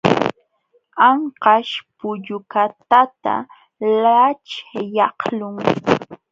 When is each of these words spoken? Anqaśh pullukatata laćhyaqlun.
Anqaśh 1.09 1.75
pullukatata 1.97 3.35
laćhyaqlun. 4.03 5.55